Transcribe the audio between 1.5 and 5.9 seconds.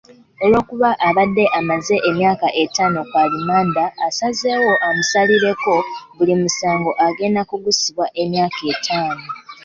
amaze emyaka ettaano ku alimanda, asazeewo amusalireko,